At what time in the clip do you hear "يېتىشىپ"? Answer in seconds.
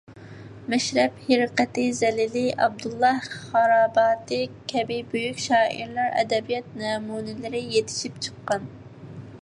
7.77-8.21